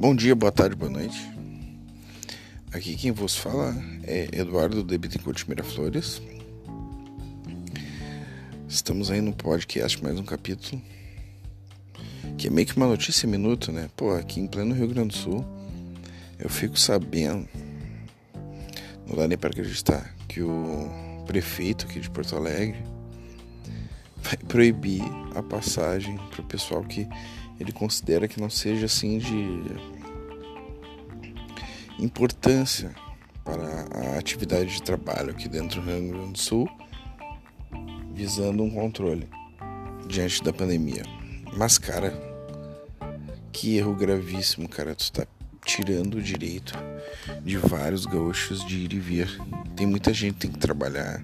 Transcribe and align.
Bom 0.00 0.14
dia, 0.14 0.34
boa 0.34 0.50
tarde, 0.50 0.74
boa 0.74 0.90
noite. 0.90 1.30
Aqui 2.72 2.96
quem 2.96 3.12
vos 3.12 3.36
fala 3.36 3.76
é 4.02 4.30
Eduardo 4.32 4.82
de 4.82 4.96
Bittencourt 4.96 5.46
Miraflores. 5.46 6.22
Estamos 8.66 9.10
aí 9.10 9.20
no 9.20 9.34
podcast, 9.34 10.02
mais 10.02 10.18
um 10.18 10.24
capítulo. 10.24 10.80
Que 12.38 12.46
é 12.46 12.50
meio 12.50 12.66
que 12.66 12.78
uma 12.78 12.86
notícia 12.86 13.28
minuto, 13.28 13.70
né? 13.70 13.90
Pô, 13.94 14.14
aqui 14.14 14.40
em 14.40 14.46
pleno 14.46 14.74
Rio 14.74 14.88
Grande 14.88 15.08
do 15.08 15.16
Sul, 15.16 15.44
eu 16.38 16.48
fico 16.48 16.80
sabendo, 16.80 17.46
não 19.06 19.16
dá 19.16 19.28
nem 19.28 19.36
para 19.36 19.50
acreditar, 19.50 20.16
que 20.26 20.40
o 20.40 20.88
prefeito 21.26 21.84
aqui 21.84 22.00
de 22.00 22.08
Porto 22.08 22.34
Alegre 22.36 22.82
vai 24.16 24.38
proibir 24.48 25.02
a 25.34 25.42
passagem 25.42 26.16
para 26.30 26.40
o 26.40 26.44
pessoal 26.44 26.82
que 26.84 27.06
ele 27.60 27.72
considera 27.72 28.26
que 28.26 28.40
não 28.40 28.48
seja 28.48 28.86
assim 28.86 29.18
de 29.18 29.62
importância 31.98 32.94
para 33.44 34.14
a 34.14 34.18
atividade 34.18 34.72
de 34.72 34.82
trabalho 34.82 35.30
aqui 35.30 35.48
dentro 35.48 35.82
do 35.82 35.90
Rio 35.90 36.08
Grande 36.08 36.32
do 36.32 36.38
Sul, 36.38 36.68
visando 38.14 38.62
um 38.62 38.70
controle 38.70 39.28
diante 40.08 40.42
da 40.42 40.52
pandemia. 40.52 41.02
Mas, 41.56 41.76
cara, 41.76 42.12
que 43.52 43.76
erro 43.76 43.94
gravíssimo, 43.94 44.68
cara. 44.68 44.94
Tu 44.94 45.12
tá 45.12 45.26
tirando 45.64 46.14
o 46.14 46.22
direito 46.22 46.72
de 47.44 47.58
vários 47.58 48.06
gaúchos 48.06 48.64
de 48.64 48.78
ir 48.78 48.92
e 48.94 48.98
vir. 48.98 49.40
Tem 49.76 49.86
muita 49.86 50.14
gente 50.14 50.34
que 50.34 50.40
tem 50.40 50.52
que 50.52 50.58
trabalhar. 50.58 51.22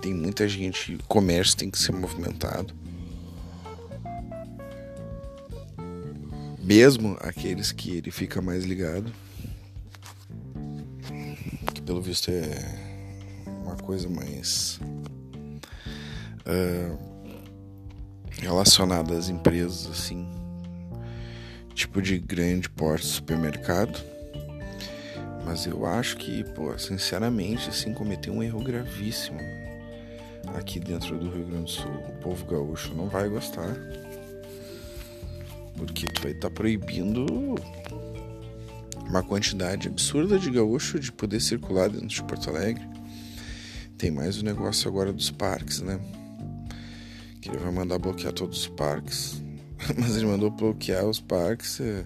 Tem 0.00 0.14
muita 0.14 0.48
gente, 0.48 0.94
o 0.94 1.02
comércio 1.04 1.56
tem 1.56 1.70
que 1.70 1.78
ser 1.78 1.92
movimentado. 1.92 2.72
Mesmo 6.66 7.16
aqueles 7.20 7.70
que 7.70 7.96
ele 7.96 8.10
fica 8.10 8.42
mais 8.42 8.64
ligado. 8.64 9.12
Que 11.72 11.80
pelo 11.80 12.02
visto 12.02 12.28
é 12.28 12.44
uma 13.62 13.76
coisa 13.76 14.08
mais 14.08 14.80
uh, 16.44 16.98
relacionada 18.40 19.16
às 19.16 19.28
empresas 19.28 19.88
assim 19.88 20.26
tipo 21.72 22.02
de 22.02 22.18
grande 22.18 22.68
porte 22.68 23.06
supermercado. 23.06 24.02
Mas 25.44 25.66
eu 25.66 25.86
acho 25.86 26.16
que, 26.16 26.42
pô, 26.42 26.76
sinceramente, 26.76 27.68
assim, 27.68 27.94
cometeu 27.94 28.32
um 28.32 28.42
erro 28.42 28.60
gravíssimo 28.64 29.38
aqui 30.56 30.80
dentro 30.80 31.16
do 31.16 31.30
Rio 31.30 31.46
Grande 31.46 31.64
do 31.64 31.70
Sul. 31.70 31.92
O 32.08 32.12
povo 32.14 32.44
gaúcho 32.46 32.92
não 32.94 33.08
vai 33.08 33.28
gostar. 33.28 33.76
Porque 35.76 36.06
tu 36.06 36.22
vai 36.22 36.32
estar 36.32 36.48
tá 36.48 36.54
proibindo 36.54 37.26
uma 39.08 39.22
quantidade 39.22 39.88
absurda 39.88 40.38
de 40.38 40.50
gaúcho 40.50 40.98
de 40.98 41.12
poder 41.12 41.40
circular 41.40 41.88
dentro 41.88 42.08
de 42.08 42.22
Porto 42.22 42.50
Alegre. 42.50 42.86
Tem 43.96 44.10
mais 44.10 44.40
o 44.40 44.44
negócio 44.44 44.88
agora 44.88 45.12
dos 45.12 45.30
parques, 45.30 45.80
né? 45.80 45.98
Que 47.40 47.48
ele 47.48 47.58
vai 47.58 47.72
mandar 47.72 47.98
bloquear 47.98 48.32
todos 48.32 48.60
os 48.60 48.68
parques. 48.68 49.40
Mas 49.98 50.16
ele 50.16 50.26
mandou 50.26 50.50
bloquear 50.50 51.04
os 51.06 51.20
parques. 51.20 51.80
É, 51.80 52.04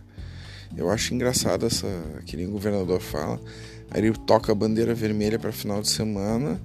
eu 0.76 0.90
acho 0.90 1.14
engraçado 1.14 1.66
essa. 1.66 1.86
Que 2.26 2.36
nem 2.36 2.46
o 2.46 2.52
governador 2.52 3.00
fala. 3.00 3.40
Aí 3.90 4.04
ele 4.04 4.12
toca 4.26 4.52
a 4.52 4.54
bandeira 4.54 4.94
vermelha 4.94 5.38
para 5.38 5.50
final 5.50 5.80
de 5.80 5.88
semana. 5.88 6.60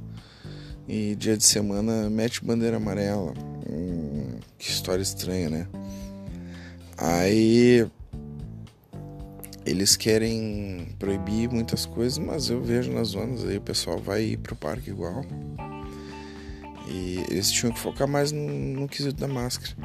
E 0.87 1.15
dia 1.15 1.35
de 1.35 1.43
semana 1.43 2.09
mete 2.09 2.45
bandeira 2.45 2.77
amarela. 2.77 3.33
Hum, 3.67 4.37
que 4.59 4.69
história 4.69 5.01
estranha, 5.01 5.49
né? 5.49 5.67
Aí 6.97 7.87
eles 9.65 9.95
querem 9.95 10.95
proibir 10.99 11.49
muitas 11.49 11.85
coisas, 11.85 12.17
mas 12.17 12.49
eu 12.49 12.61
vejo 12.61 12.91
nas 12.91 13.09
zonas 13.09 13.43
aí 13.43 13.57
o 13.57 13.61
pessoal 13.61 13.97
vai 13.97 14.23
ir 14.23 14.37
pro 14.37 14.55
parque 14.55 14.91
igual. 14.91 15.25
E 16.87 17.23
eles 17.29 17.51
tinham 17.51 17.73
que 17.73 17.79
focar 17.79 18.07
mais 18.07 18.31
no, 18.31 18.47
no 18.47 18.87
quesito 18.87 19.19
da 19.19 19.27
máscara. 19.27 19.75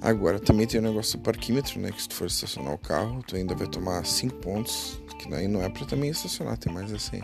Agora 0.00 0.38
também 0.38 0.66
tem 0.66 0.78
o 0.78 0.82
negócio 0.82 1.18
do 1.18 1.22
parquímetro, 1.22 1.80
né? 1.80 1.90
Que 1.90 2.02
se 2.02 2.08
tu 2.08 2.14
for 2.14 2.26
estacionar 2.26 2.72
o 2.72 2.78
carro, 2.78 3.22
tu 3.26 3.34
ainda 3.34 3.54
vai 3.54 3.66
tomar 3.66 4.04
5 4.04 4.36
pontos. 4.36 5.00
Que 5.18 5.28
daí 5.28 5.48
não 5.48 5.60
é 5.60 5.68
pra 5.68 5.84
também 5.86 6.10
estacionar, 6.10 6.56
tem 6.56 6.72
mais 6.72 6.92
assim. 6.92 7.20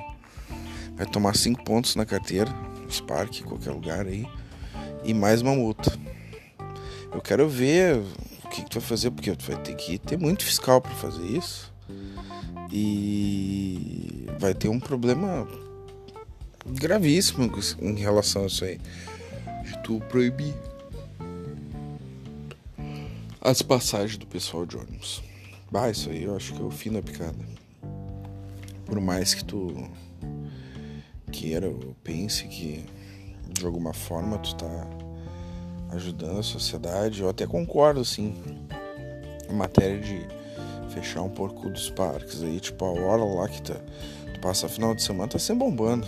Vai 0.97 1.07
tomar 1.07 1.37
5 1.37 1.63
pontos 1.65 1.95
na 1.95 2.05
carteira, 2.05 2.51
nos 2.83 3.01
parques, 3.01 3.41
qualquer 3.41 3.71
lugar 3.71 4.07
aí. 4.07 4.27
E 5.05 5.15
mais 5.15 5.43
uma 5.43 5.55
multa. 5.55 5.97
Eu 7.13 7.21
quero 7.21 7.49
ver 7.49 8.03
que, 8.55 8.63
que 8.63 8.71
tu 8.71 8.79
vai 8.79 8.89
fazer, 8.89 9.11
porque 9.11 9.35
tu 9.35 9.51
vai 9.51 9.61
ter 9.63 9.75
que 9.75 9.99
ter 9.99 10.17
muito 10.17 10.45
fiscal 10.45 10.81
para 10.81 10.95
fazer 10.95 11.27
isso. 11.27 11.73
E 12.71 14.27
vai 14.39 14.55
ter 14.55 14.69
um 14.69 14.79
problema 14.79 15.47
gravíssimo 16.65 17.51
em 17.81 17.95
relação 17.97 18.45
a 18.45 18.47
isso 18.47 18.65
aí. 18.65 18.79
De 19.65 19.83
tu 19.83 20.01
proibir 20.09 20.55
as 23.41 23.61
passagens 23.61 24.17
do 24.17 24.27
pessoal 24.27 24.65
de 24.65 24.77
ônibus. 24.77 25.23
Bah, 25.71 25.91
isso 25.91 26.09
aí 26.11 26.23
eu 26.23 26.37
acho 26.37 26.55
que 26.55 26.61
é 26.61 26.65
o 26.65 26.71
fim 26.71 26.93
da 26.93 27.03
picada. 27.03 27.37
Por 28.87 29.01
mais 29.01 29.35
que 29.35 29.45
tu 29.45 29.91
queira 31.33 31.69
ou 31.69 31.97
pense 32.05 32.47
que 32.47 32.85
de 33.51 33.67
alguma 33.67 33.93
forma 33.93 34.39
tu 34.39 34.55
tá 34.55 34.89
ajudando 35.95 36.39
a 36.39 36.43
sociedade, 36.43 37.23
eu 37.23 37.29
até 37.29 37.47
concordo 37.47 38.01
assim 38.01 38.35
em 39.49 39.55
matéria 39.55 40.01
de 40.01 40.27
fechar 40.91 41.23
um 41.23 41.31
pouco 41.31 41.69
dos 41.69 41.91
parques 41.91 42.43
aí, 42.43 42.61
tipo 42.61 42.85
a 42.85 42.91
hora 42.91 43.25
lá 43.25 43.49
que 43.49 43.63
tá, 43.63 43.75
tu 44.33 44.41
passa 44.41 44.69
final 44.69 44.95
de 44.95 45.03
semana 45.03 45.29
tá 45.29 45.39
sempre 45.39 45.65
bombando. 45.65 46.07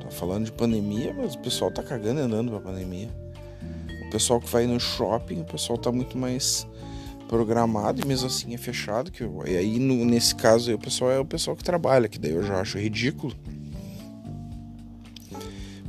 Tá 0.00 0.10
falando 0.10 0.46
de 0.46 0.52
pandemia, 0.52 1.14
mas 1.16 1.34
o 1.34 1.38
pessoal 1.38 1.70
tá 1.70 1.82
cagando 1.82 2.20
e 2.20 2.22
andando 2.22 2.50
pra 2.50 2.60
pandemia. 2.60 3.08
O 4.06 4.10
pessoal 4.10 4.40
que 4.40 4.48
vai 4.48 4.66
no 4.66 4.80
shopping, 4.80 5.42
o 5.42 5.44
pessoal 5.44 5.78
tá 5.78 5.92
muito 5.92 6.16
mais 6.16 6.66
programado 7.28 8.00
e 8.02 8.06
mesmo 8.06 8.26
assim 8.26 8.54
é 8.54 8.58
fechado. 8.58 9.12
Que 9.12 9.22
e 9.22 9.56
aí, 9.56 9.78
no, 9.78 10.04
nesse 10.04 10.34
caso, 10.34 10.70
aí, 10.70 10.74
o 10.74 10.78
pessoal 10.78 11.10
é 11.10 11.18
o 11.18 11.24
pessoal 11.24 11.54
que 11.54 11.62
trabalha, 11.62 12.08
que 12.08 12.18
daí 12.18 12.32
eu 12.32 12.42
já 12.42 12.58
acho 12.60 12.78
ridículo. 12.78 13.34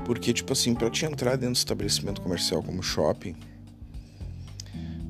Porque, 0.10 0.34
tipo 0.34 0.54
assim, 0.54 0.74
pra 0.74 0.90
te 0.90 1.06
entrar 1.06 1.36
dentro 1.36 1.54
do 1.54 1.58
estabelecimento 1.58 2.20
comercial 2.20 2.64
como 2.64 2.82
shopping, 2.82 3.36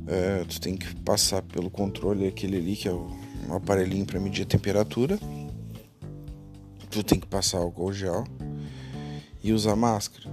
é, 0.05 0.43
tu 0.43 0.59
tem 0.59 0.75
que 0.75 0.93
passar 0.93 1.41
pelo 1.41 1.71
controle 1.71 2.27
aquele 2.27 2.57
ali, 2.57 2.75
que 2.75 2.89
é 2.89 2.91
um 2.91 3.55
aparelhinho 3.55 4.05
para 4.05 4.19
medir 4.19 4.43
a 4.43 4.45
temperatura. 4.45 5.17
Tu 6.91 7.01
tem 7.01 7.17
que 7.17 7.27
passar 7.27 7.59
álcool 7.59 7.93
gel 7.93 8.25
e 9.41 9.53
usar 9.53 9.77
máscara. 9.77 10.29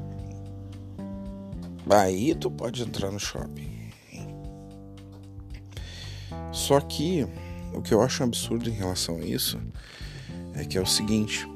Aí 1.88 2.34
tu 2.34 2.50
pode 2.50 2.82
entrar 2.82 3.12
no 3.12 3.20
shopping. 3.20 3.92
Só 6.50 6.80
que 6.80 7.24
o 7.72 7.80
que 7.80 7.94
eu 7.94 8.02
acho 8.02 8.20
um 8.20 8.26
absurdo 8.26 8.68
em 8.68 8.72
relação 8.72 9.18
a 9.18 9.24
isso 9.24 9.60
é 10.54 10.64
que 10.64 10.76
é 10.76 10.80
o 10.80 10.86
seguinte: 10.86 11.46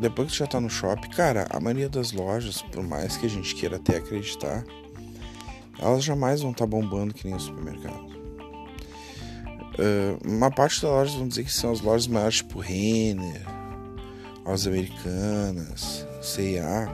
depois 0.00 0.30
que 0.30 0.38
já 0.38 0.46
tá 0.46 0.60
no 0.60 0.70
shopping, 0.70 1.08
cara, 1.10 1.46
a 1.50 1.58
maioria 1.58 1.88
das 1.88 2.12
lojas, 2.12 2.62
por 2.62 2.82
mais 2.82 3.16
que 3.16 3.26
a 3.26 3.28
gente 3.28 3.54
queira 3.54 3.76
até 3.76 3.96
acreditar, 3.96 4.64
elas 5.78 6.04
jamais 6.04 6.40
vão 6.40 6.50
estar 6.50 6.64
tá 6.64 6.70
bombando 6.70 7.14
que 7.14 7.26
nem 7.26 7.36
o 7.36 7.40
supermercado. 7.40 8.08
Uh, 9.78 10.18
uma 10.24 10.50
parte 10.50 10.82
das 10.82 10.90
lojas 10.90 11.14
vão 11.14 11.28
dizer 11.28 11.44
que 11.44 11.52
são 11.52 11.70
as 11.70 11.80
lojas 11.80 12.06
maiores, 12.06 12.36
tipo 12.36 12.58
Renner, 12.58 13.46
lojas 14.44 14.66
americanas, 14.66 16.06
C&A. 16.20 16.88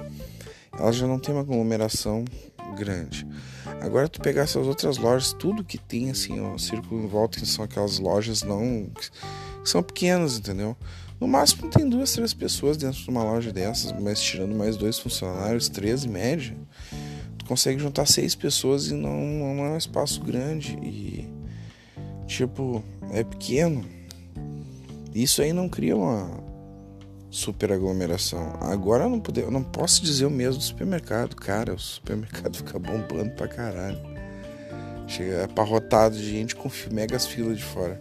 Elas 0.79 0.97
já 0.97 1.07
não 1.07 1.19
tem 1.19 1.35
uma 1.35 1.41
aglomeração 1.41 2.25
grande. 2.77 3.27
Agora 3.81 4.09
tu 4.09 4.21
pegar 4.21 4.43
essas 4.43 4.67
outras 4.67 4.99
lojas, 4.99 5.33
tudo 5.33 5.65
que 5.65 5.79
tem 5.79 6.11
assim, 6.11 6.41
o 6.41 6.59
círculo 6.59 7.05
em 7.05 7.07
volta, 7.07 7.39
que 7.39 7.47
são 7.47 7.65
aquelas 7.65 7.99
lojas 7.99 8.43
não 8.43 8.91
que 9.63 9.69
são 9.69 9.83
pequenas, 9.83 10.37
entendeu? 10.37 10.77
No 11.21 11.29
máximo 11.29 11.71
tem 11.71 11.89
duas, 11.89 12.13
três 12.13 12.35
pessoas 12.35 12.77
dentro 12.77 13.01
de 13.01 13.09
uma 13.09 13.23
loja 13.23 13.53
dessas, 13.53 13.93
mas 13.93 14.21
tirando 14.21 14.55
mais 14.55 14.77
dois 14.77 14.99
funcionários, 14.99 15.69
três 15.69 16.05
em 16.05 16.09
média, 16.09 16.57
tu 17.39 17.45
consegue 17.45 17.81
juntar 17.81 18.07
seis 18.07 18.35
pessoas 18.35 18.89
e 18.89 18.95
não, 18.95 19.21
não 19.55 19.65
é 19.65 19.71
um 19.71 19.77
espaço 19.77 20.21
grande 20.21 20.73
e 20.83 21.29
tipo, 22.27 22.83
é 23.13 23.23
pequeno. 23.23 23.85
Isso 25.15 25.41
aí 25.43 25.53
não 25.53 25.69
cria 25.69 25.97
uma 25.97 26.43
super 27.31 27.73
aglomeração. 27.73 28.57
Agora 28.61 29.05
eu 29.05 29.11
não, 29.11 29.21
poder, 29.21 29.43
eu 29.43 29.51
não 29.51 29.63
posso 29.63 30.03
dizer 30.03 30.25
o 30.25 30.31
mesmo 30.31 30.59
do 30.59 30.65
supermercado. 30.65 31.37
Cara, 31.37 31.75
o 31.75 31.79
supermercado 31.79 32.57
fica 32.59 32.79
bombando 32.79 33.31
pra 33.31 33.49
caralho. 33.49 33.99
Chega 35.07 35.45
aparrotado 35.45 36.17
de 36.17 36.29
gente 36.29 36.57
com 36.57 36.71
megas 36.91 37.27
filas 37.27 37.59
de 37.59 37.65
fora. 37.65 38.01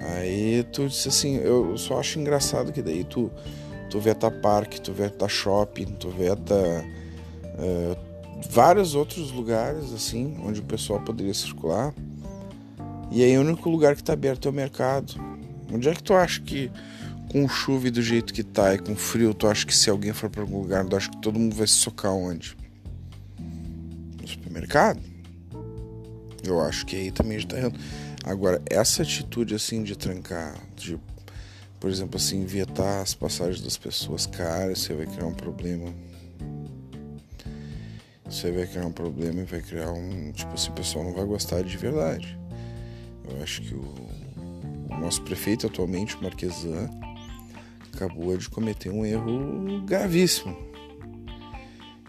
Aí 0.00 0.64
tu 0.72 0.88
disse 0.88 1.08
assim, 1.08 1.36
eu 1.36 1.76
só 1.76 2.00
acho 2.00 2.18
engraçado 2.18 2.72
que 2.72 2.80
daí 2.80 3.04
tu, 3.04 3.30
tu 3.90 4.00
veta 4.00 4.30
parque, 4.30 4.80
tu 4.80 4.92
veta 4.92 5.28
shopping, 5.28 5.86
tu 5.86 6.08
veta 6.08 6.54
uh, 6.54 7.96
vários 8.50 8.94
outros 8.94 9.30
lugares 9.30 9.92
assim, 9.92 10.38
onde 10.42 10.60
o 10.60 10.64
pessoal 10.64 11.00
poderia 11.00 11.34
circular. 11.34 11.94
E 13.10 13.22
aí 13.22 13.36
o 13.36 13.40
único 13.42 13.68
lugar 13.68 13.94
que 13.94 14.02
tá 14.02 14.14
aberto 14.14 14.48
é 14.48 14.50
o 14.50 14.54
mercado. 14.54 15.14
Onde 15.72 15.88
é 15.88 15.94
que 15.94 16.02
tu 16.02 16.14
acha 16.14 16.40
que 16.40 16.70
com 17.30 17.48
chuva 17.48 17.88
e 17.88 17.90
do 17.90 18.02
jeito 18.02 18.32
que 18.32 18.42
tá 18.42 18.74
e 18.74 18.78
com 18.78 18.96
frio, 18.96 19.34
tu 19.34 19.46
acha 19.46 19.64
que 19.66 19.76
se 19.76 19.88
alguém 19.88 20.12
for 20.12 20.28
para 20.30 20.42
algum 20.42 20.60
lugar, 20.60 20.84
tu 20.86 20.96
acha 20.96 21.10
que 21.10 21.18
todo 21.18 21.38
mundo 21.38 21.54
vai 21.54 21.66
se 21.66 21.74
socar 21.74 22.12
onde? 22.12 22.56
No 24.20 24.26
supermercado? 24.26 25.00
Eu 26.42 26.60
acho 26.60 26.86
que 26.86 26.96
aí 26.96 27.10
também 27.10 27.38
já 27.38 27.46
tá 27.46 27.58
errando. 27.58 27.78
Agora, 28.24 28.60
essa 28.66 29.02
atitude 29.02 29.54
assim 29.54 29.82
de 29.82 29.96
trancar, 29.96 30.54
de, 30.76 30.98
por 31.78 31.90
exemplo, 31.90 32.16
assim, 32.16 32.44
vetar 32.44 33.02
as 33.02 33.14
passagens 33.14 33.62
das 33.62 33.76
pessoas, 33.76 34.26
cara, 34.26 34.74
você 34.74 34.92
vai 34.92 35.06
criar 35.06 35.26
um 35.26 35.34
problema. 35.34 35.92
Você 38.26 38.52
vai 38.52 38.66
criar 38.66 38.86
um 38.86 38.92
problema 38.92 39.40
e 39.40 39.44
vai 39.44 39.60
criar 39.60 39.90
um. 39.90 40.30
Tipo 40.32 40.54
assim, 40.54 40.70
o 40.70 40.74
pessoal 40.74 41.04
não 41.04 41.14
vai 41.14 41.24
gostar 41.24 41.62
de 41.62 41.76
verdade. 41.76 42.38
Eu 43.28 43.42
acho 43.42 43.62
que 43.62 43.74
o, 43.74 43.84
o 44.90 45.00
nosso 45.00 45.22
prefeito 45.22 45.66
atualmente, 45.66 46.16
o 46.16 46.22
Marquesan, 46.22 46.90
acabou 47.92 48.36
de 48.36 48.48
cometer 48.48 48.90
um 48.90 49.04
erro 49.04 49.82
gravíssimo. 49.82 50.56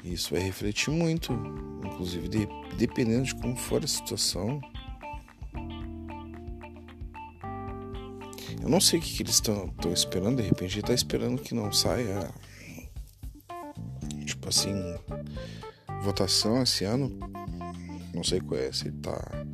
Isso 0.04 0.32
vai 0.34 0.42
refletir 0.42 0.92
muito, 0.92 1.32
inclusive 1.86 2.28
de, 2.28 2.48
dependendo 2.78 3.24
de 3.24 3.36
como 3.36 3.56
for 3.56 3.84
a 3.84 3.88
situação. 3.88 4.62
Eu 8.62 8.70
não 8.70 8.80
sei 8.80 9.00
o 9.00 9.02
que, 9.02 9.12
que 9.14 9.24
eles 9.24 9.36
estão 9.36 9.74
esperando, 9.92 10.38
de 10.38 10.44
repente 10.44 10.74
ele 10.76 10.82
está 10.82 10.94
esperando 10.94 11.42
que 11.42 11.54
não 11.54 11.72
saia. 11.72 12.30
Tipo 14.26 14.50
assim, 14.50 14.74
votação 16.04 16.62
esse 16.62 16.86
ano. 16.86 17.12
Não 18.14 18.24
sei 18.24 18.40
qual 18.40 18.60
é, 18.60 18.72
se 18.72 18.88
ele 18.88 18.98
tá 18.98 19.46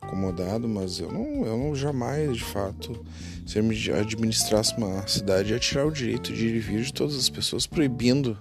acomodado, 0.00 0.68
mas 0.68 0.98
eu 0.98 1.12
não, 1.12 1.46
eu 1.46 1.56
não 1.56 1.74
jamais, 1.74 2.36
de 2.36 2.44
fato, 2.44 3.04
se 3.46 3.58
eu 3.58 3.62
me 3.62 3.76
administrasse 3.92 4.76
uma 4.76 5.06
cidade, 5.06 5.52
ia 5.52 5.58
tirar 5.58 5.86
o 5.86 5.92
direito 5.92 6.32
de 6.32 6.48
ir 6.48 6.56
e 6.56 6.60
vir 6.60 6.82
de 6.82 6.92
todas 6.92 7.16
as 7.16 7.28
pessoas, 7.28 7.66
proibindo 7.66 8.36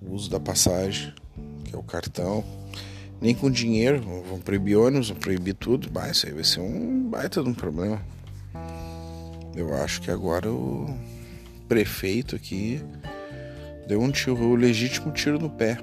o 0.00 0.14
uso 0.14 0.30
da 0.30 0.38
passagem, 0.38 1.12
que 1.64 1.74
é 1.74 1.78
o 1.78 1.82
cartão. 1.82 2.44
Nem 3.20 3.34
com 3.34 3.50
dinheiro, 3.50 4.00
vão 4.00 4.38
proibir 4.38 4.76
ônibus, 4.76 5.10
vão 5.10 5.18
proibir 5.18 5.54
tudo. 5.54 5.90
Bah, 5.90 6.08
isso 6.08 6.26
aí 6.26 6.32
vai 6.32 6.44
ser 6.44 6.60
um 6.60 7.08
baita 7.10 7.42
de 7.42 7.48
um 7.48 7.54
problema. 7.54 8.00
Eu 9.54 9.74
acho 9.74 10.00
que 10.00 10.10
agora 10.10 10.50
o 10.50 10.94
prefeito 11.68 12.34
aqui 12.34 12.82
deu 13.86 14.00
um 14.00 14.10
tiro, 14.10 14.36
o 14.36 14.54
legítimo 14.54 15.12
tiro 15.12 15.38
no 15.38 15.50
pé. 15.50 15.78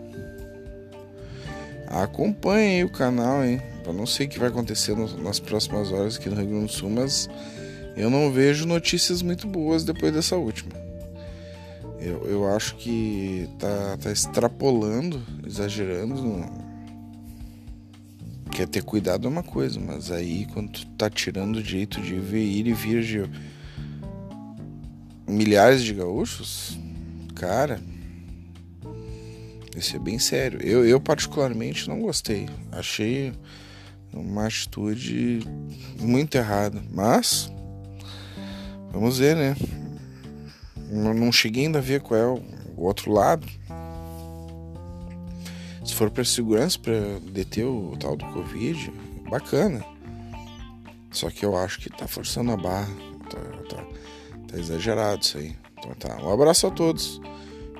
Acompanhe 1.87 2.77
aí 2.77 2.83
o 2.83 2.91
canal, 2.91 3.45
hein? 3.45 3.61
Eu 3.85 3.93
não 3.93 4.05
sei 4.05 4.25
o 4.25 4.29
que 4.29 4.39
vai 4.39 4.49
acontecer 4.49 4.95
nas 4.97 5.39
próximas 5.39 5.91
horas 5.91 6.17
aqui 6.17 6.29
no 6.29 6.35
Rio 6.35 6.47
Grande 6.47 6.65
do 6.65 6.71
Sul, 6.71 6.89
mas 6.89 7.29
eu 7.95 8.09
não 8.09 8.31
vejo 8.31 8.65
notícias 8.65 9.21
muito 9.21 9.47
boas 9.47 9.83
depois 9.83 10.13
dessa 10.13 10.35
última. 10.35 10.71
Eu, 11.99 12.25
eu 12.27 12.47
acho 12.53 12.75
que 12.75 13.49
tá, 13.57 13.97
tá 14.01 14.11
extrapolando, 14.11 15.21
exagerando. 15.45 16.66
Quer 18.57 18.67
ter 18.67 18.81
cuidado 18.81 19.27
é 19.27 19.29
uma 19.29 19.43
coisa, 19.43 19.79
mas 19.79 20.09
aí 20.09 20.47
quando 20.51 20.71
tu 20.71 20.85
tá 20.97 21.11
tirando 21.11 21.57
o 21.57 21.61
direito 21.61 22.01
de 22.01 22.15
ver, 22.15 22.43
ir 22.43 22.65
e 22.65 22.73
vir 22.73 23.03
de 23.03 23.29
milhares 25.31 25.83
de 25.83 25.93
gaúchos, 25.93 26.75
cara, 27.35 27.79
isso 29.75 29.95
é 29.95 29.99
bem 29.99 30.17
sério. 30.17 30.59
Eu, 30.59 30.83
eu 30.83 30.99
particularmente 30.99 31.87
não 31.87 32.01
gostei. 32.01 32.49
Achei 32.71 33.31
uma 34.11 34.47
atitude 34.47 35.41
muito 36.01 36.33
errada. 36.35 36.83
Mas 36.89 37.53
vamos 38.91 39.19
ver, 39.19 39.35
né? 39.35 39.55
Não 40.89 41.31
cheguei 41.31 41.67
ainda 41.67 41.77
a 41.77 41.83
ver 41.83 42.01
qual 42.01 42.19
é 42.19 42.25
o 42.25 42.41
outro 42.77 43.11
lado. 43.11 43.45
For 45.97 46.09
para 46.11 46.23
segurança, 46.23 46.77
para 46.79 47.19
deter 47.31 47.65
o 47.65 47.97
tal 47.99 48.15
do 48.15 48.25
Covid, 48.27 48.91
bacana. 49.29 49.83
Só 51.11 51.29
que 51.29 51.43
eu 51.43 51.57
acho 51.57 51.79
que 51.79 51.89
tá 51.89 52.07
forçando 52.07 52.51
a 52.51 52.57
barra. 52.57 52.93
Tá, 53.29 53.75
tá, 53.75 53.83
tá 54.47 54.57
exagerado 54.57 55.23
isso 55.23 55.37
aí. 55.39 55.55
Então 55.77 55.91
tá. 55.95 56.15
Um 56.23 56.31
abraço 56.31 56.67
a 56.67 56.71
todos. 56.71 57.19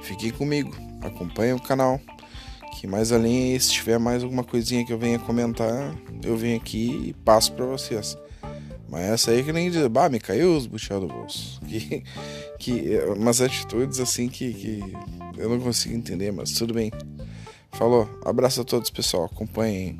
Fiquem 0.01 0.31
comigo 0.31 0.87
acompanha 1.01 1.55
o 1.55 1.61
canal. 1.61 1.99
Que 2.73 2.85
mais 2.85 3.11
além, 3.11 3.57
se 3.59 3.71
tiver 3.71 3.97
mais 3.97 4.23
alguma 4.23 4.43
coisinha 4.43 4.85
que 4.85 4.93
eu 4.93 4.99
venha 4.99 5.17
comentar, 5.17 5.95
eu 6.23 6.37
venho 6.37 6.57
aqui 6.57 7.07
e 7.07 7.13
passo 7.13 7.51
para 7.53 7.65
vocês. 7.65 8.17
Mas 8.89 9.01
essa 9.01 9.31
aí 9.31 9.43
que 9.43 9.51
nem 9.51 9.71
diz, 9.71 9.85
bah, 9.87 10.09
me 10.09 10.19
caiu 10.19 10.55
os 10.55 10.67
buchel 10.67 11.01
do 11.01 11.07
bolso. 11.07 11.59
Que, 11.67 12.03
que, 12.59 12.97
umas 13.15 13.39
atitudes 13.39 13.99
assim 13.99 14.27
que, 14.27 14.51
que 14.51 14.83
eu 15.37 15.47
não 15.47 15.59
consigo 15.59 15.95
entender, 15.95 16.31
mas 16.31 16.51
tudo 16.53 16.73
bem. 16.73 16.91
Falou, 17.77 18.09
abraço 18.25 18.61
a 18.61 18.63
todos, 18.63 18.89
pessoal. 18.89 19.25
Acompanhem. 19.25 19.95